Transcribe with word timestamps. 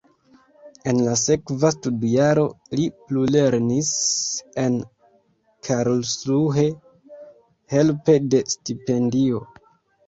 En 0.91 1.01
la 1.07 1.11
sekva 1.23 1.69
studjaro 1.75 2.45
li 2.79 2.87
plulernis 3.11 3.93
en 4.65 4.81
Karlsruhe 5.69 6.67
helpe 7.77 8.19
de 8.35 8.43
stipendio. 8.59 9.47